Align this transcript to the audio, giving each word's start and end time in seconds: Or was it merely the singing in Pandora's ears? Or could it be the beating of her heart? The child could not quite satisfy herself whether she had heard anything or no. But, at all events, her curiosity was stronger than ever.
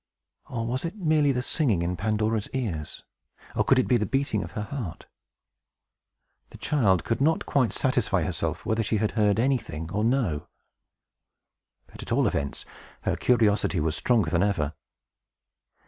Or 0.47 0.65
was 0.65 0.83
it 0.83 0.97
merely 0.97 1.31
the 1.31 1.43
singing 1.43 1.83
in 1.83 1.95
Pandora's 1.95 2.49
ears? 2.55 3.03
Or 3.55 3.63
could 3.63 3.77
it 3.77 3.87
be 3.87 3.97
the 3.97 4.07
beating 4.07 4.41
of 4.43 4.53
her 4.53 4.63
heart? 4.63 5.05
The 6.49 6.57
child 6.57 7.03
could 7.03 7.21
not 7.21 7.45
quite 7.45 7.71
satisfy 7.71 8.23
herself 8.23 8.65
whether 8.65 8.81
she 8.81 8.97
had 8.97 9.11
heard 9.11 9.39
anything 9.39 9.91
or 9.91 10.03
no. 10.03 10.47
But, 11.85 12.01
at 12.01 12.11
all 12.11 12.25
events, 12.25 12.65
her 13.01 13.15
curiosity 13.15 13.79
was 13.79 13.95
stronger 13.95 14.31
than 14.31 14.41
ever. 14.41 14.73